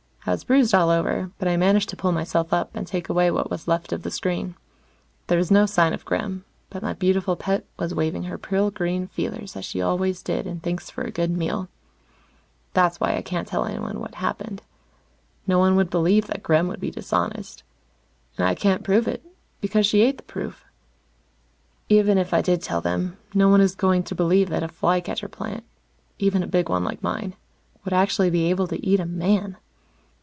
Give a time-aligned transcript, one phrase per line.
[0.23, 3.31] I was bruised all over, but I managed to pull myself up and take away
[3.31, 4.53] what was left of the screen.
[5.25, 9.07] There was no sign of Gremm, but my beautiful pet was waving her pearl green
[9.07, 11.69] feelers as she always did in thanks for a good meal.
[12.73, 14.61] That's why I can't tell anyone what happened.
[15.47, 17.63] No one would believe that Gremm would be dishonest.
[18.37, 19.25] And I can't prove it,
[19.59, 20.63] because she ate the proof.
[21.89, 25.01] Even if I did tell them, no one is going to believe that a fly
[25.01, 25.63] catcher plant
[26.19, 27.33] even a big one like mine
[27.83, 29.57] would actually be able to eat a man.